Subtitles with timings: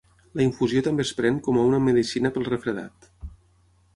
[0.39, 3.09] La infusió també es pren com a una medicina pel refredat.